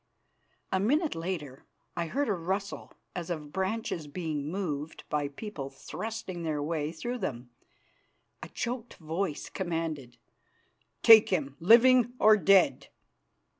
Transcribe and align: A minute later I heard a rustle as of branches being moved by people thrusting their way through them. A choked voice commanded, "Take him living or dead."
A 0.71 0.79
minute 0.79 1.13
later 1.13 1.63
I 1.95 2.07
heard 2.07 2.27
a 2.27 2.33
rustle 2.33 2.91
as 3.15 3.29
of 3.29 3.51
branches 3.53 4.07
being 4.07 4.49
moved 4.51 5.03
by 5.09 5.27
people 5.27 5.69
thrusting 5.69 6.41
their 6.41 6.59
way 6.59 6.91
through 6.91 7.19
them. 7.19 7.51
A 8.41 8.49
choked 8.49 8.95
voice 8.95 9.47
commanded, 9.47 10.17
"Take 11.03 11.29
him 11.29 11.55
living 11.59 12.13
or 12.17 12.35
dead." 12.35 12.87